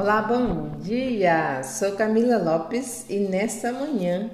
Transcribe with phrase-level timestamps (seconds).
[0.00, 1.60] Olá, bom dia!
[1.64, 4.30] Sou Camila Lopes e nesta manhã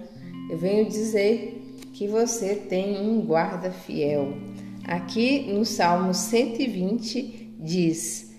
[0.51, 4.35] eu venho dizer que você tem um guarda fiel.
[4.87, 8.37] Aqui no Salmo 120 diz: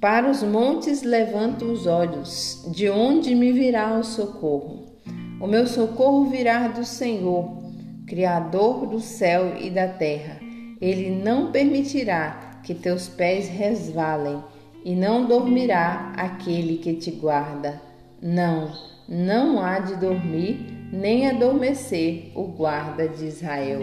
[0.00, 4.96] Para os montes levanto os olhos, de onde me virá o socorro?
[5.40, 7.56] O meu socorro virá do Senhor,
[8.04, 10.40] Criador do céu e da terra.
[10.80, 14.42] Ele não permitirá que teus pés resvalem
[14.84, 17.80] e não dormirá aquele que te guarda.
[18.20, 18.72] Não,
[19.08, 23.80] não há de dormir nem adormecer o guarda de Israel.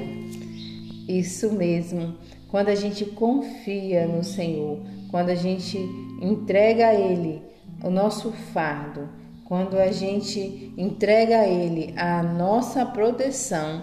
[1.08, 2.16] Isso mesmo,
[2.50, 5.78] quando a gente confia no Senhor, quando a gente
[6.22, 7.42] entrega a Ele
[7.84, 9.10] o nosso fardo,
[9.46, 13.82] quando a gente entrega a Ele a nossa proteção,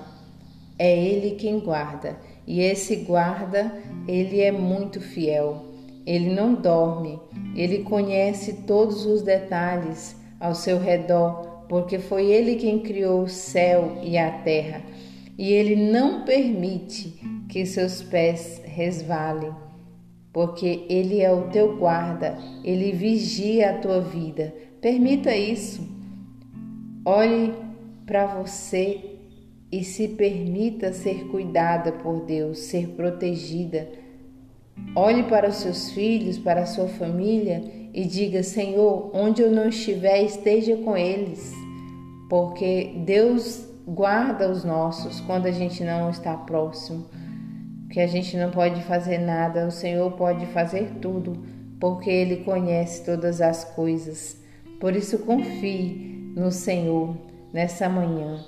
[0.79, 2.17] é Ele quem guarda.
[2.47, 3.73] E esse guarda,
[4.07, 5.65] ele é muito fiel.
[6.07, 7.19] Ele não dorme,
[7.57, 13.99] ele conhece todos os detalhes ao seu redor, porque foi ele quem criou o céu
[14.05, 14.83] e a terra,
[15.37, 19.53] e ele não permite que seus pés resvalem,
[20.33, 24.55] porque ele é o teu guarda, ele vigia a tua vida.
[24.81, 25.83] Permita isso.
[27.05, 27.53] Olhe
[28.07, 29.01] para você
[29.73, 33.89] e se permita ser cuidada por Deus, ser protegida
[34.95, 39.69] Olhe para os seus filhos, para a sua família e diga: Senhor, onde eu não
[39.69, 41.53] estiver, esteja com eles,
[42.29, 47.07] porque Deus guarda os nossos quando a gente não está próximo,
[47.91, 51.43] que a gente não pode fazer nada, o Senhor pode fazer tudo,
[51.81, 54.41] porque Ele conhece todas as coisas.
[54.81, 57.17] Por isso, confie no Senhor
[57.53, 58.45] nessa manhã.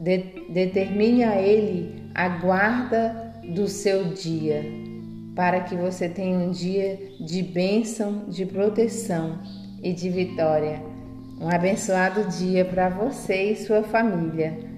[0.00, 0.18] De
[0.50, 4.93] determine a Ele a guarda do seu dia
[5.34, 9.40] para que você tenha um dia de bênção, de proteção
[9.82, 10.82] e de vitória.
[11.40, 14.73] Um abençoado dia para você e sua família.